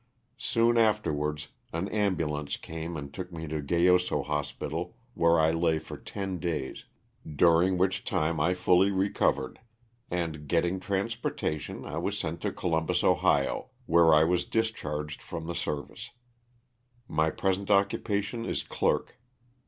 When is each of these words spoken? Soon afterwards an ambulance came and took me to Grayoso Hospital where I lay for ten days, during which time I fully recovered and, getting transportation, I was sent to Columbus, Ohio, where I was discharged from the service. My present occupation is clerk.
Soon 0.39 0.79
afterwards 0.79 1.49
an 1.73 1.87
ambulance 1.89 2.57
came 2.57 2.97
and 2.97 3.13
took 3.13 3.31
me 3.31 3.45
to 3.47 3.61
Grayoso 3.61 4.23
Hospital 4.23 4.97
where 5.13 5.39
I 5.39 5.51
lay 5.51 5.77
for 5.77 5.95
ten 5.95 6.39
days, 6.39 6.85
during 7.23 7.77
which 7.77 8.03
time 8.03 8.39
I 8.39 8.55
fully 8.55 8.89
recovered 8.89 9.59
and, 10.09 10.47
getting 10.47 10.79
transportation, 10.79 11.85
I 11.85 11.99
was 11.99 12.17
sent 12.17 12.41
to 12.41 12.51
Columbus, 12.51 13.03
Ohio, 13.03 13.69
where 13.85 14.11
I 14.11 14.23
was 14.23 14.43
discharged 14.43 15.21
from 15.21 15.45
the 15.45 15.53
service. 15.53 16.09
My 17.07 17.29
present 17.29 17.69
occupation 17.69 18.43
is 18.43 18.63
clerk. 18.63 19.19